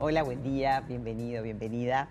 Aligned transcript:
Hola, 0.00 0.22
buen 0.22 0.44
día, 0.44 0.80
bienvenido, 0.82 1.42
bienvenida. 1.42 2.08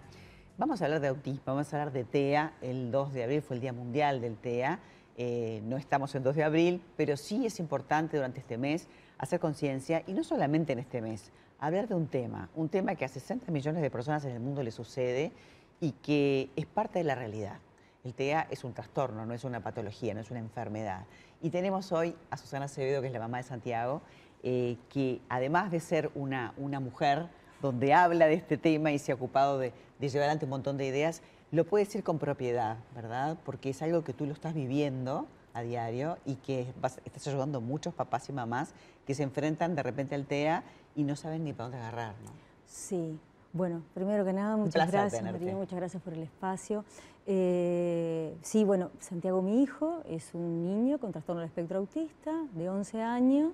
Vamos 0.58 0.82
a 0.82 0.86
hablar 0.86 1.00
de 1.00 1.08
autismo, 1.08 1.44
vamos 1.46 1.74
a 1.74 1.78
hablar 1.78 1.94
de 1.94 2.04
TEA. 2.04 2.52
El 2.62 2.92
2 2.92 3.14
de 3.14 3.24
abril 3.24 3.42
fue 3.42 3.56
el 3.56 3.62
Día 3.62 3.72
Mundial 3.72 4.20
del 4.20 4.36
TEA. 4.36 4.82
Eh, 5.16 5.62
no 5.64 5.78
estamos 5.78 6.14
en 6.14 6.22
2 6.22 6.36
de 6.36 6.44
abril, 6.44 6.84
pero 6.98 7.16
sí 7.16 7.46
es 7.46 7.62
importante 7.62 8.18
durante 8.18 8.42
este 8.42 8.58
mes 8.58 8.90
hacer 9.18 9.40
conciencia, 9.40 10.04
y 10.06 10.12
no 10.12 10.26
solamente 10.26 10.74
en 10.74 10.80
este 10.80 11.02
mes, 11.02 11.32
hablar 11.60 11.88
de 11.88 11.96
un 11.96 12.08
tema, 12.08 12.50
un 12.56 12.68
tema 12.68 12.94
que 12.96 13.06
a 13.06 13.08
60 13.08 13.54
millones 13.54 13.82
de 13.82 13.90
personas 13.90 14.26
en 14.26 14.32
el 14.32 14.42
mundo 14.42 14.64
le 14.64 14.72
sucede 14.72 15.32
y 15.80 15.94
que 15.94 16.50
es 16.58 16.66
parte 16.66 17.00
de 17.00 17.06
la 17.06 17.16
realidad. 17.16 17.60
El 18.04 18.14
TEA 18.14 18.48
es 18.52 18.66
un 18.66 18.74
trastorno, 18.74 19.26
no 19.26 19.34
es 19.34 19.46
una 19.46 19.62
patología, 19.62 20.14
no 20.14 20.20
es 20.20 20.30
una 20.30 20.42
enfermedad. 20.42 21.06
Y 21.42 21.52
tenemos 21.52 21.94
hoy 21.94 22.18
a 22.32 22.36
Susana 22.36 22.66
Acevedo, 22.66 23.00
que 23.00 23.08
es 23.08 23.14
la 23.14 23.20
mamá 23.20 23.38
de 23.38 23.44
Santiago, 23.44 24.02
eh, 24.44 24.76
que 24.90 25.22
además 25.30 25.72
de 25.72 25.80
ser 25.80 26.12
una, 26.16 26.54
una 26.58 26.82
mujer 26.82 27.30
donde 27.62 27.94
habla 27.94 28.28
de 28.28 28.36
este 28.36 28.58
tema 28.58 28.92
y 28.92 29.00
se 29.00 29.12
ha 29.12 29.16
ocupado 29.16 29.58
de, 29.58 29.74
llevar 30.00 30.18
adelante 30.18 30.46
un 30.46 30.52
montón 30.52 30.78
de 30.78 30.86
ideas, 30.86 31.22
lo 31.52 31.66
puede 31.66 31.86
decir 31.86 32.04
con 32.04 32.20
propiedad, 32.20 32.78
¿verdad? 32.96 33.38
Porque 33.46 33.70
es 33.70 33.82
algo 33.82 34.04
que 34.04 34.14
tú 34.14 34.26
lo 34.26 34.34
estás 34.34 34.54
viviendo 34.54 35.28
a 35.54 35.62
diario 35.62 36.18
y 36.26 36.36
que 36.36 36.68
estás 37.06 37.28
ayudando 37.28 37.62
muchos 37.62 37.94
papás 37.94 38.30
y 38.30 38.34
mamás 38.34 38.74
que 39.06 39.16
se 39.16 39.24
enfrentan 39.24 39.76
de 39.76 39.82
repente 39.82 40.14
al 40.14 40.26
TEA 40.26 40.64
y 40.96 41.04
no 41.04 41.16
saben 41.16 41.44
ni 41.46 41.54
para 41.54 41.70
dónde 41.70 41.78
agarrar, 41.78 42.14
¿no? 42.24 42.32
Sí. 42.68 43.20
Bueno, 43.54 43.82
primero 43.94 44.24
que 44.26 44.34
nada, 44.34 44.56
muchas 44.58 44.92
gracias, 44.92 45.24
María, 45.24 45.56
muchas 45.56 45.80
gracias 45.80 46.04
por 46.04 46.14
el 46.14 46.24
espacio. 46.24 46.84
Eh, 47.26 48.36
sí, 48.42 48.64
bueno, 48.64 48.92
Santiago, 49.00 49.42
mi 49.42 49.64
hijo, 49.64 50.02
es 50.08 50.34
un 50.34 50.64
niño 50.64 51.00
con 51.00 51.12
trastorno 51.12 51.42
del 51.42 51.50
espectro 51.50 51.80
autista 51.80 52.34
de 52.54 52.70
11 52.70 53.02
años 53.02 53.54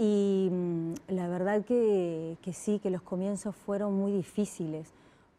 y 0.00 0.48
mm, 0.50 0.94
la 1.08 1.28
verdad 1.28 1.62
que, 1.62 2.38
sí, 2.54 2.78
que 2.78 2.88
los 2.88 3.02
comienzos 3.02 3.54
fueron 3.54 3.92
muy 3.92 4.12
difíciles, 4.12 4.88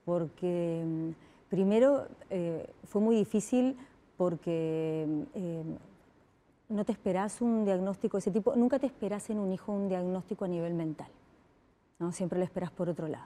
porque 0.06 0.84
mm, 0.86 1.10
primero 1.50 2.06
eh, 2.30 2.70
fue 2.84 3.02
muy 3.02 3.16
difícil 3.16 3.76
porque 4.18 5.08
eh, 5.34 5.64
no 6.70 6.86
te 6.86 6.92
esperas 6.92 7.42
un 7.42 7.66
diagnóstico 7.66 8.18
de 8.18 8.20
ese 8.20 8.30
tipo, 8.30 8.56
nunca 8.56 8.78
te 8.78 8.86
esperas 8.86 9.32
en 9.32 9.40
un 9.40 9.52
hijo 9.52 9.72
un 9.72 9.90
diagnóstico 9.90 10.46
a 10.46 10.48
nivel 10.48 10.76
mental, 10.76 11.10
¿no? 11.98 12.12
siempre 12.12 12.38
lo 12.38 12.46
esperas 12.46 12.70
por 12.70 12.88
otro 12.88 13.08
lado. 13.08 13.26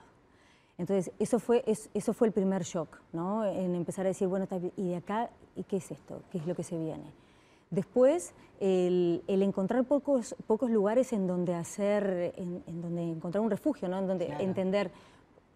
Entonces, 0.77 1.13
eso 1.19 1.39
fue, 1.39 1.65
eso 1.65 2.13
fue 2.13 2.27
el 2.27 2.33
primer 2.33 2.63
shock, 2.63 2.97
¿no? 3.11 3.43
en 3.45 3.75
empezar 3.75 4.05
a 4.05 4.09
decir, 4.09 4.29
bueno, 4.29 4.47
¿y 4.77 4.87
de 4.87 4.95
acá 4.95 5.29
y 5.57 5.63
qué 5.63 5.77
es 5.77 5.91
esto? 5.91 6.21
¿Qué 6.31 6.37
es 6.37 6.47
lo 6.47 6.55
que 6.55 6.63
se 6.63 6.77
viene? 6.77 7.24
Después, 7.75 8.33
el, 8.59 9.21
encontrar 9.27 9.83
pocos, 9.83 10.35
pocos 10.47 10.71
lugares 10.71 11.11
en 11.13 11.27
donde 11.27 11.53
hacer, 11.53 12.33
en, 12.37 12.81
donde 12.81 13.03
encontrar 13.03 13.41
un 13.41 13.49
refugio, 13.49 13.89
¿no? 13.89 13.99
En 13.99 14.07
donde 14.07 14.27
entender 14.39 14.91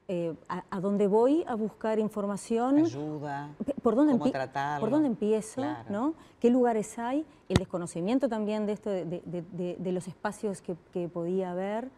eh, 0.10 0.36
a, 0.50 0.80
dónde 0.82 1.08
voy 1.08 1.46
a 1.48 1.56
buscar 1.56 1.98
información. 1.98 2.80
Ayuda, 2.80 3.52
por 3.82 3.96
dónde 3.96 4.18
cómo 4.18 4.30
tratarlo. 4.32 4.82
Por 4.82 4.90
dónde 4.90 5.08
empiezo, 5.08 5.62
¿no? 5.90 6.14
¿Qué 6.40 6.50
lugares 6.50 7.00
hay? 7.00 7.26
El 7.48 7.58
desconocimiento 7.58 8.28
también 8.28 8.66
de, 8.66 8.74
esto, 8.74 8.90
de, 8.90 9.92
los 9.92 10.08
espacios 10.08 10.62
que, 10.62 10.76
que 10.92 11.08
podía 11.08 11.52
haber. 11.52 11.90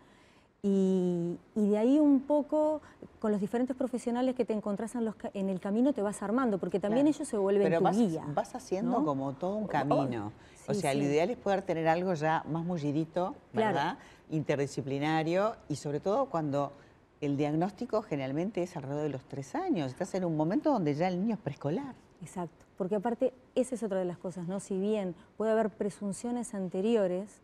Y, 0.63 1.39
de 1.55 1.77
ahí 1.77 1.99
un 1.99 2.21
poco, 2.21 2.81
con 3.19 3.31
los 3.31 3.41
diferentes 3.41 3.75
profesionales 3.75 4.35
que 4.35 4.45
te 4.45 4.53
encontrás 4.53 4.93
en, 5.33 5.49
el 5.49 5.59
camino, 5.59 5.91
te 5.91 6.03
vas 6.03 6.21
armando, 6.21 6.59
porque 6.59 6.79
también 6.79 7.07
ellos 7.07 7.27
se 7.27 7.37
vuelven 7.37 7.63
Pero 7.63 7.79
tu 7.79 7.83
vas, 7.83 7.97
guía. 7.97 8.23
vas 8.27 8.53
haciendo 8.53 9.03
como 9.03 9.33
todo 9.33 9.55
un 9.55 9.67
camino. 9.67 10.31
o 10.67 10.73
sea, 10.73 10.93
lo 10.93 11.03
ideal 11.03 11.31
es 11.31 11.37
poder 11.37 11.63
tener 11.63 11.87
algo 11.87 12.13
ya 12.13 12.43
más 12.47 12.63
mullidito, 12.63 13.35
¿verdad? 13.53 13.97
Interdisciplinario 14.29 15.55
y 15.67 15.75
sobre 15.75 15.99
todo 15.99 16.25
cuando 16.25 16.73
el 17.21 17.37
diagnóstico 17.37 18.01
generalmente 18.03 18.61
es 18.61 18.75
alrededor 18.77 19.03
de 19.03 19.09
los 19.09 19.23
tres 19.23 19.55
años. 19.55 19.91
Estás 19.91 20.13
en 20.13 20.25
un 20.25 20.37
momento 20.37 20.71
donde 20.71 20.93
ya 20.93 21.07
el 21.07 21.19
niño 21.19 21.35
es 21.35 21.41
preescolar. 21.41 21.95
Exacto, 22.21 22.66
porque 22.77 22.95
aparte 22.95 23.33
esa 23.55 23.73
es 23.73 23.81
otra 23.81 23.97
de 23.97 24.05
las 24.05 24.19
cosas, 24.19 24.47
¿no? 24.47 24.59
Si 24.59 24.79
bien 24.79 25.16
puede 25.38 25.51
haber 25.51 25.71
presunciones 25.71 26.53
anteriores, 26.53 27.41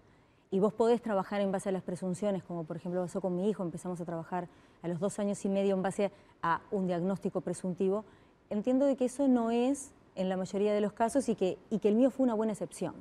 y 0.51 0.59
vos 0.59 0.73
podés 0.73 1.01
trabajar 1.01 1.41
en 1.41 1.51
base 1.51 1.69
a 1.69 1.71
las 1.71 1.83
presunciones, 1.83 2.43
como 2.43 2.63
por 2.63 2.77
ejemplo 2.77 3.01
pasó 3.01 3.21
con 3.21 3.35
mi 3.35 3.49
hijo, 3.49 3.63
empezamos 3.63 3.99
a 3.99 4.05
trabajar 4.05 4.47
a 4.81 4.87
los 4.87 4.99
dos 4.99 5.19
años 5.19 5.43
y 5.45 5.49
medio 5.49 5.75
en 5.75 5.81
base 5.81 6.11
a 6.41 6.61
un 6.71 6.87
diagnóstico 6.87 7.41
presuntivo, 7.41 8.05
entiendo 8.49 8.85
de 8.85 8.95
que 8.95 9.05
eso 9.05 9.27
no 9.27 9.51
es 9.51 9.91
en 10.15 10.29
la 10.29 10.37
mayoría 10.37 10.73
de 10.73 10.81
los 10.81 10.93
casos 10.93 11.27
y 11.29 11.35
que, 11.35 11.57
y 11.69 11.79
que 11.79 11.89
el 11.89 11.95
mío 11.95 12.09
fue 12.09 12.23
una 12.23 12.33
buena 12.33 12.53
excepción. 12.53 12.95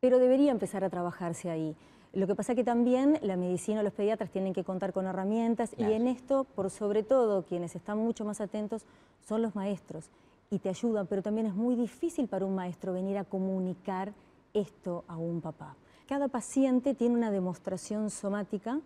Pero 0.00 0.18
debería 0.18 0.50
empezar 0.50 0.84
a 0.84 0.90
trabajarse 0.90 1.50
ahí. 1.50 1.74
Lo 2.12 2.26
que 2.26 2.34
pasa 2.34 2.54
que 2.54 2.64
también 2.64 3.18
la 3.22 3.36
medicina 3.36 3.80
o 3.80 3.82
los 3.82 3.92
pediatras 3.92 4.30
tienen 4.30 4.54
que 4.54 4.64
contar 4.64 4.92
con 4.92 5.06
herramientas 5.06 5.74
y 5.76 5.84
en 5.84 6.06
esto, 6.08 6.44
por 6.44 6.70
sobre 6.70 7.02
todo, 7.02 7.44
quienes 7.44 7.76
están 7.76 7.98
mucho 7.98 8.24
más 8.24 8.40
atentos 8.40 8.84
son 9.26 9.42
los 9.42 9.54
maestros 9.54 10.10
y 10.50 10.58
te 10.58 10.70
ayudan, 10.70 11.06
pero 11.06 11.22
también 11.22 11.46
es 11.46 11.54
muy 11.54 11.76
difícil 11.76 12.26
para 12.26 12.46
un 12.46 12.54
maestro 12.54 12.92
venir 12.92 13.18
a 13.18 13.24
comunicar 13.24 14.14
esto 14.54 15.04
a 15.08 15.16
un 15.16 15.40
papá. 15.40 15.76
Cada 16.06 16.28
paciente 16.28 16.94
tiene 16.94 17.14
una 17.14 17.30
demostración 17.30 18.10
somática, 18.10 18.80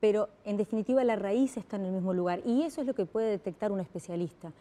pero 0.00 0.28
en 0.44 0.56
definitiva 0.56 1.02
la 1.04 1.16
raíz 1.16 1.56
está 1.56 1.76
en 1.76 1.86
el 1.86 1.92
mismo 1.92 2.12
lugar 2.12 2.42
y 2.44 2.62
eso 2.62 2.80
es 2.80 2.86
lo 2.86 2.94
que 2.94 3.06
puede 3.06 3.30
detectar 3.30 3.72
un 3.72 3.80
especialista. 3.80 4.52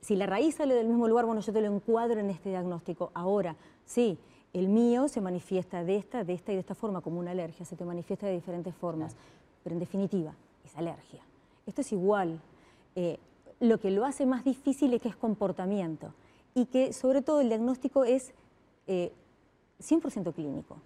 Si 0.00 0.16
la 0.16 0.26
raíz 0.26 0.56
sale 0.56 0.74
del 0.74 0.88
mismo 0.88 1.08
lugar, 1.08 1.24
bueno, 1.24 1.40
yo 1.40 1.52
te 1.52 1.60
lo 1.60 1.74
encuadro 1.74 2.20
en 2.20 2.30
este 2.30 2.50
diagnóstico. 2.50 3.10
Ahora, 3.14 3.56
sí, 3.84 4.18
el 4.52 4.68
mío 4.68 5.08
se 5.08 5.20
manifiesta 5.20 5.82
de 5.84 5.96
esta, 5.96 6.22
de 6.22 6.34
esta 6.34 6.52
y 6.52 6.54
de 6.54 6.60
esta 6.60 6.74
forma 6.74 7.00
como 7.00 7.18
una 7.18 7.32
alergia, 7.32 7.64
se 7.64 7.76
te 7.76 7.84
manifiesta 7.84 8.26
de 8.26 8.34
diferentes 8.34 8.74
formas, 8.74 9.16
pero 9.62 9.74
en 9.74 9.80
definitiva 9.80 10.34
es 10.64 10.76
alergia. 10.76 11.22
Esto 11.66 11.80
es 11.80 11.92
igual. 11.92 12.40
Eh, 12.94 13.18
lo 13.60 13.78
que 13.78 13.90
lo 13.90 14.04
hace 14.04 14.26
más 14.26 14.44
difícil 14.44 14.94
es 14.94 15.02
que 15.02 15.08
es 15.08 15.16
comportamiento 15.16 16.12
y 16.54 16.66
que 16.66 16.92
sobre 16.92 17.22
todo 17.22 17.40
el 17.40 17.48
diagnóstico 17.48 18.04
es 18.04 18.32
eh, 18.86 19.12
100% 19.80 20.32
clínico. 20.32 20.76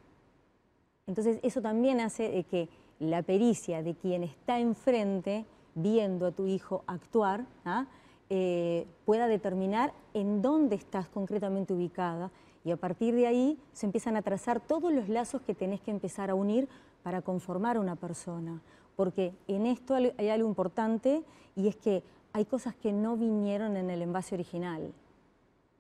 Entonces 1.07 1.41
eso 1.43 1.63
también 1.63 2.01
hace 2.01 2.45
que 2.45 2.69
la 3.01 3.23
pericia 3.23 3.83
de 3.83 3.95
quien 3.95 4.23
está 4.23 4.59
enfrente 4.59 5.47
viendo 5.75 6.27
a 6.27 6.33
tu 6.33 6.47
hijo 6.47 6.83
actuar 6.87 7.47
¿ah? 7.65 7.87
eh, 8.29 8.87
pueda 9.05 9.29
determinar 9.29 9.93
en 10.15 10.43
dónde 10.43 10.77
estás 10.77 11.09
concretamente 11.09 11.73
ubicada 11.73 12.31
y 12.65 12.73
a 12.73 12.77
partir 12.77 13.15
de 13.15 13.27
ahí 13.27 13.59
se 13.73 13.87
empiezan 13.87 14.17
a 14.17 14.23
trazar 14.23 14.61
todos 14.61 14.93
los 14.93 15.09
lazos 15.09 15.41
que 15.43 15.55
tenés 15.55 15.81
que 15.81 15.91
empezar 15.91 16.29
a 16.29 16.35
unir 16.35 16.69
para 17.03 17.23
conformar 17.23 17.77
a 17.77 17.81
una 17.81 17.97
persona. 17.97 18.61
Porque 18.97 19.33
en 19.47 19.65
esto 19.65 19.95
hay 19.95 20.29
algo 20.29 20.49
importante 20.49 21.23
y 21.55 21.69
es 21.69 21.77
que 21.77 22.03
hay 22.33 22.45
cosas 22.45 22.75
que 22.75 22.93
no 22.93 23.17
vinieron 23.17 23.77
en 23.77 23.91
el 23.91 24.03
envase 24.03 24.35
original 24.35 24.93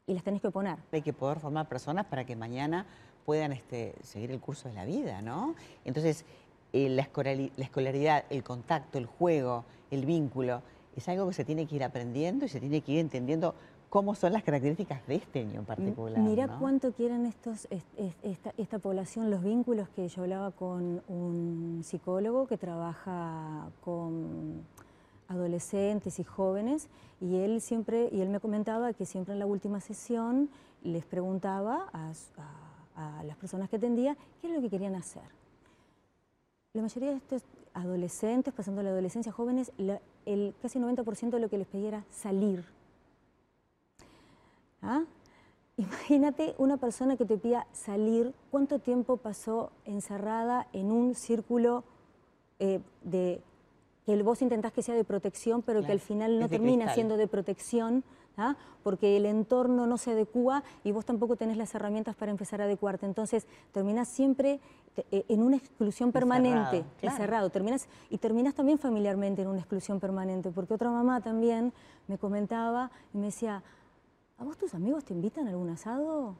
y 0.08 0.14
las 0.14 0.24
tenés 0.24 0.40
que 0.40 0.50
poner. 0.50 0.78
Hay 0.90 1.02
que 1.02 1.12
poder 1.12 1.38
formar 1.38 1.68
personas 1.68 2.06
para 2.06 2.24
que 2.24 2.34
mañana 2.34 2.86
puedan 3.24 3.52
este, 3.52 3.94
seguir 4.02 4.30
el 4.32 4.40
curso 4.40 4.68
de 4.68 4.74
la 4.74 4.86
vida, 4.86 5.20
¿no? 5.22 5.54
Entonces, 5.84 6.24
eh, 6.72 6.88
la, 6.88 7.02
escolaridad, 7.02 8.24
el 8.30 8.42
contacto, 8.42 8.98
el 8.98 9.06
juego, 9.06 9.64
el 9.90 10.06
vínculo, 10.06 10.62
es 10.96 11.08
algo 11.08 11.28
que 11.28 11.34
se 11.34 11.44
tiene 11.44 11.66
que 11.66 11.76
ir 11.76 11.84
aprendiendo 11.84 12.46
y 12.46 12.48
se 12.48 12.58
tiene 12.58 12.80
que 12.80 12.92
ir 12.92 12.98
entendiendo 13.00 13.54
cómo 13.90 14.14
son 14.14 14.32
las 14.32 14.42
características 14.42 15.06
de 15.06 15.16
este 15.16 15.44
niño 15.44 15.60
en 15.60 15.66
particular. 15.66 16.18
Mira 16.20 16.58
cuánto 16.58 16.92
quieren 16.92 17.26
estos, 17.26 17.68
esta, 18.22 18.52
esta, 18.56 18.78
población, 18.78 19.30
los 19.30 19.42
vínculos 19.42 19.88
que 19.90 20.08
yo 20.08 20.22
hablaba 20.22 20.50
con 20.50 21.02
un 21.08 21.82
psicólogo 21.84 22.46
que 22.46 22.56
trabaja 22.56 23.68
con 23.82 24.07
adolescentes 25.58 26.20
y 26.20 26.24
jóvenes 26.24 26.88
y 27.20 27.36
él 27.36 27.60
siempre 27.60 28.08
y 28.12 28.20
él 28.20 28.28
me 28.28 28.38
comentaba 28.38 28.92
que 28.92 29.04
siempre 29.04 29.32
en 29.34 29.40
la 29.40 29.46
última 29.46 29.80
sesión 29.80 30.48
les 30.84 31.04
preguntaba 31.04 31.88
a, 31.92 32.12
las 33.24 33.36
personas 33.36 33.68
que 33.68 33.76
atendía 33.76 34.16
qué 34.40 34.48
es 34.48 34.54
lo 34.54 34.60
que 34.60 34.70
querían 34.70 34.94
hacer. 34.94 35.22
La 36.72 36.82
mayoría 36.82 37.10
de 37.10 37.16
estos 37.16 37.42
adolescentes, 37.74 38.52
pasando 38.52 38.82
la 38.82 38.90
adolescencia, 38.90 39.30
jóvenes, 39.30 39.70
el 40.26 40.54
casi 40.60 40.80
90% 40.80 41.30
de 41.30 41.40
lo 41.40 41.48
que 41.48 41.58
les 41.58 41.66
pedía 41.66 41.88
era 41.88 42.04
salir. 42.10 42.64
¿Ah? 44.82 45.04
Imagínate 45.76 46.54
una 46.58 46.76
persona 46.76 47.16
que 47.16 47.24
te 47.24 47.38
pida 47.38 47.66
salir, 47.72 48.34
cuánto 48.50 48.80
tiempo 48.80 49.16
pasó 49.16 49.70
encerrada 49.84 50.66
en 50.72 50.90
un 50.90 51.14
círculo 51.14 51.84
eh, 52.58 52.80
de 53.02 53.40
que 54.08 54.22
vos 54.22 54.40
intentás 54.40 54.72
que 54.72 54.82
sea 54.82 54.94
de 54.94 55.04
protección, 55.04 55.60
pero 55.60 55.84
que 55.84 55.92
al 55.92 56.00
final 56.00 56.40
no 56.40 56.48
termina 56.48 56.94
siendo 56.94 57.18
de 57.18 57.26
protección, 57.26 58.04
¿ah? 58.38 58.56
porque 58.82 59.18
el 59.18 59.26
entorno 59.26 59.86
no 59.86 59.98
se 59.98 60.12
adecua 60.12 60.64
y 60.82 60.92
vos 60.92 61.04
tampoco 61.04 61.36
tenés 61.36 61.58
las 61.58 61.74
herramientas 61.74 62.16
para 62.16 62.30
empezar 62.30 62.62
a 62.62 62.64
adecuarte. 62.64 63.04
Entonces 63.04 63.46
terminás 63.70 64.08
siempre 64.08 64.60
eh, 64.96 65.26
en 65.28 65.42
una 65.42 65.58
exclusión 65.58 66.10
permanente, 66.10 66.86
encerrado, 67.02 67.50
Terminas, 67.50 67.86
y 68.08 68.16
terminás 68.16 68.54
también 68.54 68.78
familiarmente 68.78 69.42
en 69.42 69.48
una 69.48 69.58
exclusión 69.58 70.00
permanente, 70.00 70.52
porque 70.52 70.72
otra 70.72 70.90
mamá 70.90 71.20
también 71.20 71.74
me 72.06 72.16
comentaba 72.16 72.90
y 73.12 73.18
me 73.18 73.26
decía, 73.26 73.62
¿a 74.38 74.44
vos 74.44 74.56
tus 74.56 74.72
amigos 74.72 75.04
te 75.04 75.12
invitan 75.12 75.48
a 75.48 75.50
algún 75.50 75.68
asado? 75.68 76.34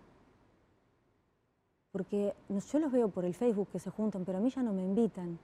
Porque 1.92 2.34
yo 2.48 2.78
los 2.78 2.90
veo 2.90 3.10
por 3.10 3.26
el 3.26 3.34
Facebook 3.34 3.68
que 3.70 3.78
se 3.78 3.90
juntan, 3.90 4.24
pero 4.24 4.38
a 4.38 4.40
mí 4.40 4.48
ya 4.48 4.62
no 4.62 4.72
me 4.72 4.82
invitan. 4.82 5.38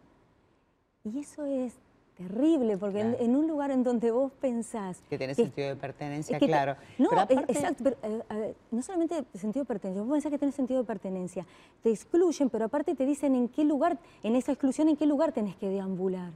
Y 1.04 1.18
eso 1.18 1.44
es 1.44 1.74
terrible, 2.16 2.76
porque 2.76 3.00
en, 3.00 3.36
un 3.36 3.48
lugar 3.48 3.70
en 3.70 3.82
donde 3.82 4.10
vos 4.10 4.32
pensás... 4.40 5.02
Que 5.08 5.18
tenés 5.18 5.36
sentido 5.36 5.68
de 5.68 5.76
pertenencia, 5.76 6.38
claro. 6.38 6.76
No, 6.98 7.08
exacto, 7.48 7.84
pero, 7.84 7.96
eh, 8.02 8.54
no 8.70 8.82
solamente 8.82 9.24
sentido 9.34 9.64
de 9.64 9.68
pertenencia, 9.68 10.02
vos 10.02 10.12
pensás 10.12 10.30
que 10.30 10.38
tenés 10.38 10.54
sentido 10.54 10.80
de 10.80 10.86
pertenencia, 10.86 11.46
te 11.82 11.90
excluyen, 11.90 12.50
pero 12.50 12.66
aparte 12.66 12.94
te 12.94 13.04
dicen 13.04 13.34
en 13.34 13.48
qué 13.48 13.64
lugar, 13.64 13.98
en 14.22 14.36
esa 14.36 14.52
exclusión, 14.52 14.88
en 14.88 14.96
qué 14.96 15.06
lugar 15.06 15.32
tenés 15.32 15.56
que 15.56 15.68
deambular. 15.68 16.30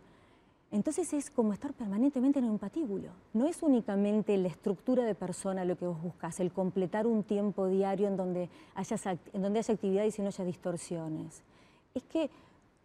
Entonces 0.70 1.10
es 1.14 1.30
como 1.30 1.54
estar 1.54 1.72
permanentemente 1.72 2.40
en 2.40 2.44
un 2.44 2.58
patíbulo. 2.58 3.08
No 3.32 3.46
es 3.46 3.62
únicamente 3.62 4.36
la 4.36 4.48
estructura 4.48 5.04
de 5.04 5.14
persona 5.14 5.64
lo 5.64 5.78
que 5.78 5.86
vos 5.86 6.02
buscas, 6.02 6.40
el 6.40 6.52
completar 6.52 7.06
un 7.06 7.22
tiempo 7.22 7.68
diario 7.68 8.06
en 8.06 8.18
donde, 8.18 8.50
en 9.32 9.42
donde 9.42 9.60
haya 9.60 9.74
actividades 9.74 10.18
y 10.18 10.22
no 10.22 10.28
haya 10.28 10.44
distorsiones. 10.44 11.42
Es 11.94 12.04
que 12.04 12.28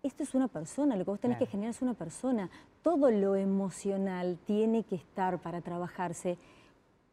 esto 0.04 0.22
es 0.22 0.36
una 0.36 0.50
persona, 0.50 0.98
lo 0.98 1.06
que 1.06 1.12
vos 1.12 1.20
tenés 1.20 1.38
que 1.38 1.46
generar 1.46 1.72
es 1.72 1.82
una 1.82 1.94
persona. 1.94 2.50
Todo 2.82 3.10
lo 3.10 3.36
emocional 3.36 4.38
tiene 4.46 4.84
que 4.84 4.96
estar 4.96 5.40
para 5.40 5.62
trabajarse 5.62 6.38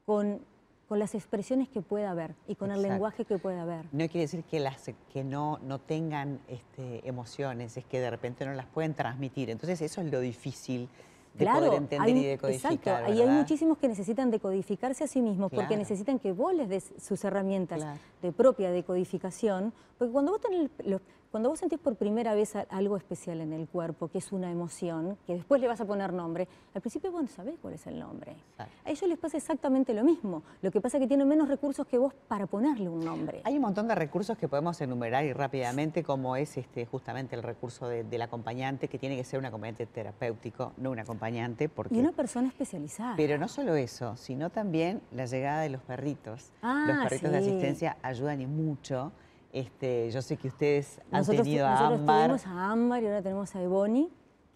con, 0.05 0.41
con 0.89 0.99
las 0.99 1.15
expresiones 1.15 1.69
que 1.69 1.83
pueda 1.83 2.11
haber 2.11 2.35
y 2.49 2.57
con 2.57 2.73
el 2.73 2.83
lenguaje 2.83 3.25
que 3.25 3.39
pueda 3.39 3.63
haber. 3.63 3.85
No 3.93 4.09
quiere 4.09 4.23
decir 4.23 4.43
que, 4.43 4.59
las, 4.59 4.91
que 5.13 5.23
no, 5.23 5.61
no 5.63 5.79
tengan 5.79 6.41
este, 6.49 7.09
emociones, 7.09 7.77
es 7.77 7.85
que 7.85 8.01
de 8.01 8.11
repente 8.11 8.45
no 8.45 8.55
las 8.55 8.67
pueden 8.67 8.95
transmitir. 8.95 9.51
Entonces 9.51 9.81
eso 9.83 10.01
es 10.01 10.11
lo 10.11 10.19
difícil 10.19 10.89
de 11.35 11.47
poder 11.47 11.75
entender 11.75 12.17
y 12.17 12.25
decodificar. 12.25 13.03
Exacto, 13.03 13.13
y 13.13 13.21
hay 13.21 13.29
muchísimos 13.29 13.79
que 13.79 13.89
necesitan 13.89 14.31
decodificarse 14.31 15.05
a 15.05 15.07
sí 15.07 15.21
mismos 15.23 15.51
porque 15.53 15.77
necesitan 15.77 16.19
que 16.19 16.33
vos 16.33 16.55
les 16.55 16.69
des 16.69 16.93
sus 17.01 17.25
herramientas 17.25 17.85
de 18.23 18.33
propia 18.33 18.71
decodificación, 18.71 19.73
porque 19.99 20.13
cuando 20.13 20.33
vos 20.33 20.41
tenés 20.41 20.71
los, 20.85 21.01
cuando 21.31 21.49
vos 21.49 21.61
sentís 21.61 21.79
por 21.79 21.95
primera 21.95 22.35
vez 22.35 22.57
algo 22.71 22.97
especial 22.97 23.41
en 23.41 23.53
el 23.53 23.69
cuerpo, 23.69 24.09
que 24.09 24.19
es 24.19 24.33
una 24.33 24.51
emoción, 24.51 25.17
que 25.29 25.35
después 25.35 25.61
le 25.61 25.69
vas 25.69 25.81
a 25.81 25.85
poner 25.85 26.13
nombre, 26.13 26.49
al 26.75 26.81
principio 26.81 27.13
vos 27.13 27.23
no 27.23 27.29
sabés 27.29 27.55
cuál 27.63 27.75
es 27.75 27.87
el 27.87 28.01
nombre. 28.01 28.35
A 28.59 28.91
ellos 28.91 29.09
les 29.09 29.17
pasa 29.17 29.37
exactamente 29.37 29.95
lo 29.95 30.03
mismo. 30.03 30.43
Lo 30.61 30.73
que 30.73 30.81
pasa 30.81 30.97
es 30.97 31.03
que 31.03 31.07
tienen 31.07 31.29
menos 31.29 31.49
recursos 31.49 31.87
que 31.87 31.99
vos 31.99 32.13
para 32.27 32.49
ponerle 32.49 32.89
un 32.89 33.05
nombre. 33.05 33.43
Hay 33.45 33.55
un 33.55 33.63
montón 33.63 33.87
de 33.87 33.95
recursos 33.95 34.37
que 34.37 34.49
podemos 34.49 34.81
enumerar 34.81 35.25
y 35.25 35.33
rápidamente, 35.33 36.03
como 36.03 36.35
es 36.35 36.57
este, 36.57 36.85
justamente 36.85 37.37
el 37.37 37.45
recurso 37.45 37.87
del 37.87 38.23
acompañante, 38.23 38.89
que 38.89 38.99
tiene 38.99 39.17
que 39.17 39.23
ser 39.23 39.39
un 39.39 39.47
acompañante 39.47 39.87
terapéutico, 39.87 40.73
no 40.79 40.91
un 40.91 40.99
acompañante. 40.99 41.30
Porque... 41.69 41.95
Y 41.95 42.01
una 42.01 42.13
persona 42.13 42.49
especializada. 42.49 43.17
Pero 43.17 43.39
no 43.39 43.49
solo 43.49 43.75
eso, 43.75 44.17
sino 44.17 44.51
también 44.51 45.01
la 45.13 45.27
llegada 45.27 45.63
de 45.63 45.71
los 45.71 45.83
perritos. 45.83 46.53
Ah, 46.63 46.85
los 46.89 47.05
perritos 47.05 47.31
de 47.31 47.39
asistencia 47.39 47.97
ayudan 48.03 48.41
y 48.41 48.47
mucho. 48.47 49.13
Este, 49.53 50.11
yo 50.11 50.23
sé 50.23 50.37
que 50.37 50.49
ustedes 50.49 51.01
han 51.11 51.25
tenido 51.25 51.67
a 51.67 51.71
nosotros 51.71 52.01
Ámbar. 52.01 52.31
Nosotros 52.31 52.43
tuvimos 52.43 52.47
a 52.47 52.73
Ámbar 52.73 53.03
y 53.03 53.07
ahora 53.07 53.23
tenemos 53.23 53.55
a 53.57 53.63
Ebony, 53.63 54.09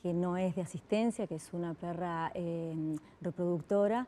que 0.02 0.12
no 0.12 0.36
es 0.36 0.54
de 0.54 0.62
asistencia, 0.62 1.26
que 1.26 1.36
es 1.36 1.52
una 1.52 1.74
perra 1.74 2.30
em, 2.34 2.96
reproductora. 3.20 4.06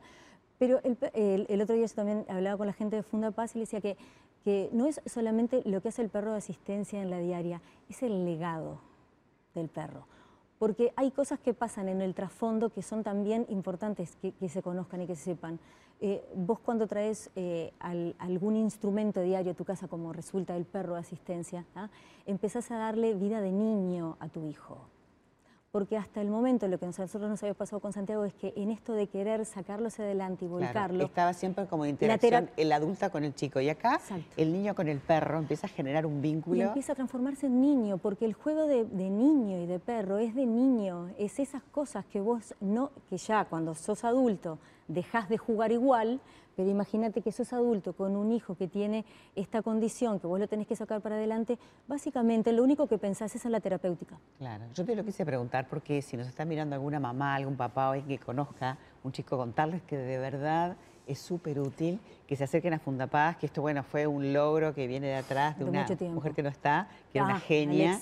Pero 0.59 0.79
el, 0.83 1.61
otro 1.61 1.75
día 1.75 1.85
yo 1.85 1.93
también 1.93 2.25
hablaba 2.29 2.57
con 2.57 2.67
la 2.67 2.73
gente 2.73 2.95
de 2.95 3.03
Funda 3.03 3.31
Paz 3.31 3.55
y 3.55 3.59
le 3.59 3.63
decía 3.63 3.81
que, 3.81 3.97
que 4.43 4.69
no 4.73 4.87
es 4.87 5.01
solamente 5.05 5.61
lo 5.65 5.81
que 5.81 5.89
hace 5.89 6.01
el 6.01 6.09
perro 6.09 6.31
de 6.31 6.37
asistencia 6.37 7.01
en 7.01 7.11
la 7.11 7.19
diaria, 7.19 7.61
es 7.89 8.01
el 8.01 8.25
legado 8.25 8.79
del 9.53 9.69
perro 9.69 10.07
porque 10.59 10.93
hay 10.95 11.11
cosas 11.11 11.39
que 11.39 11.53
pasan 11.53 11.89
en 11.89 12.01
el 12.01 12.13
trasfondo 12.13 12.69
que 12.69 12.81
son 12.81 13.03
también 13.03 13.45
importantes 13.49 14.15
que, 14.15 14.33
se 14.49 14.61
conozcan 14.61 15.01
y 15.01 15.07
que 15.07 15.15
se 15.15 15.23
sepan. 15.23 15.59
Eh, 15.99 16.23
vos 16.35 16.59
cuando 16.59 16.87
traes 16.87 17.31
eh, 17.35 17.73
algún 18.19 18.55
instrumento 18.55 19.21
diario 19.21 19.53
a 19.53 19.55
tu 19.55 19.65
casa, 19.65 19.87
como 19.87 20.13
resulta 20.13 20.55
el 20.55 20.65
perro 20.65 20.93
de 20.93 20.99
asistencia, 20.99 21.65
¿ah? 21.75 21.89
empezás 22.25 22.69
a 22.71 22.77
darle 22.77 23.15
vida 23.15 23.41
de 23.41 23.51
niño 23.51 24.17
a 24.19 24.29
tu 24.29 24.45
hijo 24.45 24.87
porque 25.71 25.97
hasta 25.97 26.21
el 26.21 26.29
momento 26.29 26.67
lo 26.67 26.79
que 26.79 26.85
nosotros 26.85 27.21
nos 27.21 27.43
había 27.43 27.53
pasado 27.53 27.79
con 27.79 27.93
Santiago 27.93 28.23
es 28.25 28.33
que 28.33 28.53
en 28.55 28.71
esto 28.71 28.93
de 28.93 29.07
querer 29.07 29.45
sacarlo 29.45 29.87
hacia 29.87 30.05
adelante 30.05 30.45
y 30.45 30.47
volcarlo... 30.47 31.03
estaba 31.03 31.33
siempre 31.33 31.65
como 31.67 31.85
interacción 31.85 32.49
el 32.57 32.71
adulta 32.71 33.09
con 33.09 33.23
el 33.23 33.35
chico 33.35 33.59
y 33.59 33.69
acá 33.69 33.99
el 34.37 34.53
niño 34.53 34.75
con 34.75 34.87
el 34.87 34.99
perro 34.99 35.39
empieza 35.39 35.67
a 35.67 35.69
generar 35.69 36.05
un 36.05 36.21
vínculo. 36.21 36.57
Y 36.57 36.61
empieza 36.61 36.93
a 36.93 36.95
transformarse 36.95 37.47
en 37.47 37.61
niño, 37.61 37.97
porque 37.97 38.25
el 38.25 38.33
juego 38.33 38.65
de, 38.65 38.85
de, 38.85 39.09
niño 39.09 39.61
y 39.61 39.65
de 39.65 39.79
perro 39.79 40.17
es 40.17 40.35
de 40.35 40.45
niño, 40.45 41.09
es 41.17 41.39
esas 41.39 41.63
cosas 41.63 42.05
que 42.05 42.21
vos 42.21 42.55
no, 42.59 42.91
que 43.09 43.17
ya 43.17 43.45
cuando 43.45 43.75
sos 43.75 44.03
adulto 44.03 44.59
dejás 44.87 45.29
de 45.29 45.37
jugar 45.37 45.71
igual, 45.71 46.19
pero 46.55 46.69
imagínate 46.69 47.21
que 47.21 47.31
sos 47.31 47.53
adulto 47.53 47.93
con 47.93 48.15
un 48.15 48.31
hijo 48.31 48.55
que 48.55 48.67
tiene 48.67 49.05
esta 49.35 49.61
condición, 49.61 50.19
que 50.19 50.27
vos 50.27 50.39
lo 50.39 50.47
tenés 50.47 50.65
que 50.65 50.75
sacar 50.75 51.01
para 51.01 51.15
adelante, 51.15 51.59
básicamente 51.87 52.51
lo 52.51 52.63
único 52.63 52.87
que 52.87 52.97
pensás 52.97 53.35
es 53.35 53.45
en 53.45 53.51
la 53.51 53.59
terapéutica. 53.59 54.17
Claro, 54.39 54.65
yo 54.73 54.83
te 54.83 54.95
lo 54.95 55.05
quise 55.05 55.25
preguntar 55.25 55.67
porque 55.69 56.01
si 56.01 56.17
nos 56.17 56.27
está 56.27 56.45
mirando 56.45 56.75
alguna 56.75 56.99
mamá, 56.99 57.35
algún 57.35 57.55
papá 57.55 57.89
o 57.89 57.91
alguien 57.93 58.17
que 58.17 58.25
conozca 58.25 58.77
un 59.03 59.11
chico, 59.11 59.37
contarles 59.37 59.83
que 59.83 59.97
de 59.97 60.17
verdad 60.17 60.77
es 61.05 61.19
súper 61.19 61.59
útil 61.59 61.99
que 62.27 62.35
se 62.35 62.43
acerquen 62.43 62.73
a 62.73 62.79
Fundapaz, 62.79 63.37
que 63.37 63.45
esto 63.45 63.61
bueno 63.61 63.83
fue 63.83 64.07
un 64.07 64.33
logro 64.33 64.73
que 64.73 64.87
viene 64.87 65.07
de 65.07 65.15
atrás 65.15 65.57
de, 65.57 65.63
una 65.63 65.85
mujer 66.13 66.33
que 66.33 66.43
no 66.43 66.49
está, 66.49 66.89
que 67.11 67.19
era 67.19 67.25
una 67.25 67.37
ah, 67.37 67.39
genia 67.39 67.99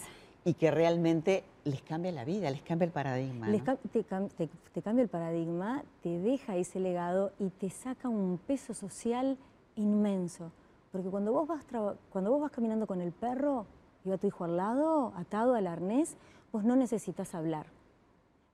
y 0.48 0.54
que 0.54 0.70
realmente 0.70 1.44
les 1.64 1.82
cambia 1.82 2.12
la 2.12 2.24
vida, 2.24 2.52
les 2.52 2.62
cambia 2.62 2.86
el 2.86 2.92
paradigma. 2.92 3.48
te, 3.92 4.04
cambia 4.04 5.02
el 5.02 5.10
paradigma, 5.10 5.84
te 6.04 6.20
deja 6.20 6.56
ese 6.56 6.80
legado 6.80 7.34
y 7.40 7.50
te 7.50 7.72
saca 7.72 8.08
un 8.08 8.38
peso 8.38 8.76
social 8.76 9.40
inmenso. 9.76 10.52
Porque 10.92 11.10
cuando 11.10 11.34
vos 11.34 11.48
vas, 11.48 11.66
cuando 12.12 12.32
vos 12.32 12.42
vas 12.42 12.52
caminando 12.52 12.86
con 12.86 13.02
el 13.02 13.12
perro 13.12 13.66
y 14.06 14.10
va 14.10 14.20
tu 14.20 14.28
hijo 14.28 14.44
al 14.44 14.56
lado, 14.56 15.14
atado 15.18 15.56
al 15.56 15.66
arnés, 15.66 16.16
vos 16.54 16.64
no 16.64 16.76
necesitas 16.76 17.34
hablar. 17.34 17.66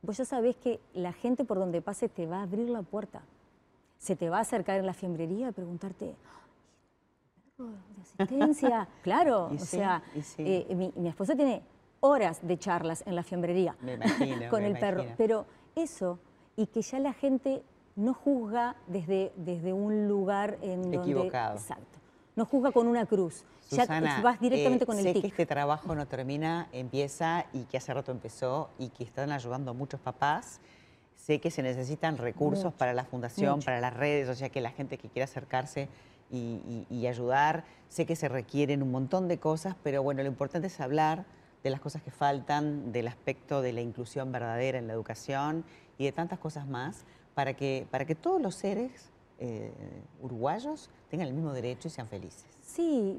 Vos 0.02 0.18
ya 0.18 0.26
sabés 0.26 0.56
que 0.56 0.80
la 0.94 1.12
gente 1.12 1.44
por 1.44 1.60
donde 1.60 1.82
pase 1.82 2.08
te 2.08 2.26
va 2.26 2.38
a 2.38 2.44
abrir 2.44 2.70
la 2.70 2.84
puerta. 2.84 3.22
Se 4.00 4.16
te 4.16 4.30
va 4.30 4.38
a 4.38 4.42
acercar 4.42 4.80
en 4.80 4.86
la 4.86 4.94
fiembrería 4.94 5.50
a 5.50 5.52
preguntarte, 5.52 6.16
¿perro 7.58 7.66
de 7.96 8.02
asistencia? 8.02 8.88
claro, 9.04 9.50
o 9.54 9.60
sea, 9.60 10.02
eh, 10.38 10.74
mi, 10.74 10.94
mi 10.96 11.10
esposa 11.10 11.36
tiene 11.36 11.62
horas 12.02 12.46
de 12.46 12.58
charlas 12.58 13.04
en 13.08 13.16
la 13.16 13.24
fiambrería 13.24 13.76
con 14.50 14.64
el 14.64 14.78
perro. 14.78 15.06
Pero 15.18 15.46
eso, 15.76 16.20
y 16.58 16.68
que 16.68 16.82
ya 16.82 17.00
la 17.00 17.14
gente 17.14 17.64
no 17.96 18.14
juzga 18.14 18.76
desde, 18.88 19.32
desde 19.38 19.74
un 19.74 20.08
lugar 20.08 20.58
en 20.62 20.94
Equivocado. 20.94 21.56
Exacto. 21.56 22.00
No 22.36 22.46
juzga 22.46 22.72
con 22.72 22.88
una 22.88 23.06
cruz. 23.06 23.44
ya 23.70 23.86
vas 24.22 24.40
directamente 24.40 24.84
eh, 24.84 24.88
con 24.88 24.98
el 24.98 25.04
sé 25.04 25.22
que 25.22 25.28
este 25.28 25.46
trabajo 25.46 25.94
no 25.96 26.08
termina, 26.08 26.70
empieza 26.72 27.46
y 27.54 27.64
que 27.66 27.78
hace 27.78 27.94
rato 27.94 28.12
empezó 28.12 28.70
y 28.80 28.90
que 28.90 29.04
están 29.04 29.32
ayudando 29.32 29.72
a 29.72 29.74
muchos 29.74 30.00
papás. 30.00 30.60
Sé 31.16 31.40
que 31.40 31.52
se 31.52 31.62
necesitan 31.62 32.18
recursos 32.18 32.74
para 32.74 32.94
la 32.94 33.04
fundación, 33.04 33.62
para 33.62 33.80
las 33.80 33.94
redes, 33.94 34.28
o 34.28 34.34
sea 34.34 34.50
que 34.50 34.60
la 34.60 34.72
gente 34.72 34.98
que 34.98 35.08
quiera 35.08 35.26
acercarse 35.26 35.88
y, 36.32 36.86
y 36.90 37.06
ayudar, 37.06 37.64
sé 37.90 38.06
que 38.06 38.16
se 38.16 38.28
requieren 38.28 38.82
un 38.82 38.90
montón 38.90 39.28
de 39.28 39.38
cosas, 39.38 39.76
pero 39.84 40.02
bueno, 40.02 40.24
lo 40.24 40.30
importante 40.30 40.68
es 40.68 40.80
hablar, 40.80 41.26
de 41.64 41.70
las 41.70 41.80
cosas 41.80 42.02
que 42.02 42.12
faltan, 42.12 42.92
del 42.92 43.08
aspecto 43.08 43.62
de 43.62 43.74
la 43.74 43.82
inclusión 43.82 44.32
verdadera 44.32 44.80
en 44.80 44.88
la 44.88 44.94
educación 44.94 45.64
y 45.98 46.06
de 46.06 46.12
tantas 46.12 46.40
cosas 46.40 46.68
más, 46.68 47.06
para 47.36 47.54
que, 47.54 47.88
para 47.92 48.06
que 48.06 48.16
todos 48.16 48.42
los 48.42 48.56
seres 48.56 49.12
eh, 49.40 49.72
uruguayos 50.22 50.90
tengan 51.10 51.28
el 51.28 51.34
mismo 51.34 51.54
derecho 51.54 51.88
y 51.88 51.92
sean 51.92 52.08
felices. 52.08 52.46
Sí, 52.62 53.18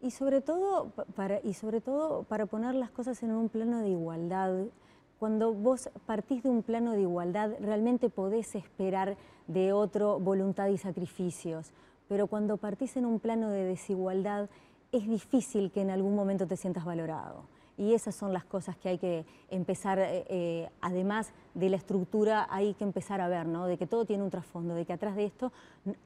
y 0.00 0.10
sobre, 0.10 0.40
todo 0.40 0.90
para, 1.14 1.40
y 1.42 1.54
sobre 1.54 1.80
todo 1.80 2.24
para 2.24 2.46
poner 2.46 2.74
las 2.74 2.90
cosas 2.90 3.22
en 3.22 3.32
un 3.32 3.48
plano 3.48 3.80
de 3.80 3.90
igualdad. 3.90 4.64
Cuando 5.18 5.54
vos 5.54 5.90
partís 6.06 6.42
de 6.42 6.48
un 6.48 6.64
plano 6.64 6.92
de 6.92 7.02
igualdad, 7.02 7.52
realmente 7.60 8.10
podés 8.10 8.56
esperar 8.56 9.16
de 9.46 9.72
otro 9.72 10.18
voluntad 10.18 10.68
y 10.68 10.78
sacrificios. 10.78 11.72
Pero 12.08 12.26
cuando 12.26 12.56
partís 12.56 12.96
en 12.96 13.06
un 13.06 13.20
plano 13.20 13.50
de 13.50 13.64
desigualdad, 13.64 14.48
es 14.92 15.08
difícil 15.08 15.70
que 15.70 15.80
en 15.80 15.90
algún 15.90 16.14
momento 16.14 16.46
te 16.46 16.56
sientas 16.56 16.84
valorado. 16.84 17.44
Y 17.78 17.94
esas 17.94 18.14
son 18.14 18.34
las 18.34 18.44
cosas 18.44 18.76
que 18.76 18.90
hay 18.90 18.98
que 18.98 19.24
empezar, 19.48 19.98
eh, 19.98 20.24
eh, 20.28 20.70
además 20.82 21.32
de 21.54 21.68
la 21.68 21.76
estructura, 21.76 22.46
hay 22.50 22.74
que 22.74 22.84
empezar 22.84 23.20
a 23.20 23.28
ver, 23.28 23.46
¿no? 23.46 23.66
De 23.66 23.76
que 23.76 23.86
todo 23.86 24.04
tiene 24.04 24.22
un 24.22 24.30
trasfondo, 24.30 24.74
de 24.74 24.84
que 24.84 24.92
atrás 24.92 25.16
de 25.16 25.26
esto, 25.26 25.52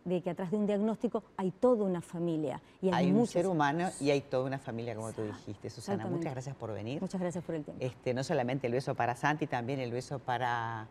de 0.05 0.23
que 0.23 0.31
atrás 0.31 0.51
de 0.51 0.57
un 0.57 0.67
diagnóstico 0.67 1.23
hay 1.37 1.51
toda 1.51 1.85
una 1.85 2.01
familia. 2.01 2.61
Y 2.83 2.91
hay, 2.93 3.13
un 3.13 3.27
ser 3.27 3.47
humano 3.47 3.91
y 4.01 4.11
hay 4.11 4.23
toda 4.23 4.45
una 4.45 4.59
familia, 4.59 4.95
como 4.95 5.13
tú 5.13 5.23
dijiste. 5.23 5.71
Susana, 5.71 6.07
muchas 6.07 6.33
gracias 6.33 6.57
por 6.57 6.73
venir. 6.73 7.01
Muchas 7.01 7.21
gracias 7.21 7.45
por 7.45 7.55
el 7.55 7.65
tiempo. 7.65 7.85
Este, 7.85 8.15
no 8.15 8.25
solamente 8.25 8.67
el 8.67 8.73
beso 8.73 8.95
para 8.95 9.15
Santi, 9.15 9.47
también 9.47 9.81
el 9.81 9.93
beso 9.93 10.19
para 10.19 10.89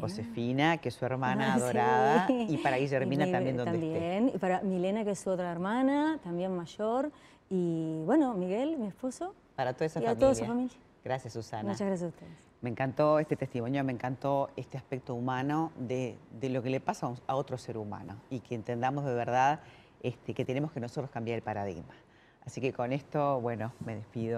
Josefina, 0.00 0.78
que 0.78 0.88
es 0.88 0.94
su 0.94 1.04
hermana 1.04 1.54
adorada, 1.54 2.26
y 2.28 2.56
para 2.58 2.78
Guillermina 2.78 3.30
también, 3.30 3.56
donde 3.56 3.72
también, 3.72 4.32
Y 4.34 4.38
para 4.38 4.62
Milena, 4.62 5.04
que 5.04 5.10
es 5.10 5.18
su 5.18 5.30
otra 5.30 5.50
hermana, 5.50 6.18
también 6.22 6.54
mayor. 6.56 7.10
Y 7.50 8.02
bueno, 8.04 8.34
Miguel, 8.34 8.78
mi 8.78 8.86
esposo. 8.86 9.34
Para 9.54 9.74
toda 9.74 9.86
esa 9.86 10.00
y 10.00 10.02
familia. 10.02 10.16
A 10.16 10.20
toda 10.20 10.34
su 10.34 10.44
familia. 10.44 10.76
Gracias, 11.04 11.32
Susana. 11.34 11.70
Muchas 11.70 11.86
gracias 11.86 12.02
a 12.02 12.08
ustedes. 12.08 12.44
Me 12.64 12.70
encantó 12.70 13.18
este 13.18 13.36
testimonio, 13.36 13.84
me 13.84 13.92
encantó 13.92 14.48
este 14.56 14.78
aspecto 14.78 15.14
humano 15.14 15.70
de, 15.76 16.16
lo 16.40 16.62
que 16.62 16.70
le 16.70 16.80
pasa 16.80 17.12
a 17.26 17.36
otro 17.36 17.58
ser 17.58 17.76
humano 17.76 18.16
y 18.30 18.40
que 18.40 18.54
entendamos 18.54 19.04
de 19.04 19.12
verdad 19.12 19.60
este, 20.02 20.32
que 20.32 20.46
tenemos 20.46 20.72
que 20.72 20.80
nosotros 20.80 21.10
cambiar 21.10 21.36
el 21.36 21.42
paradigma. 21.42 21.92
Así 22.46 22.62
que 22.62 22.72
con 22.72 22.94
esto, 22.94 23.38
bueno, 23.42 23.74
me 23.84 23.96
despido. 23.96 24.32